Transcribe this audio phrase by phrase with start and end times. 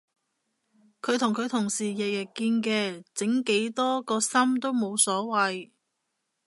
[0.99, 5.69] 佢同佢同事日日見嘅整幾多個心都冇所謂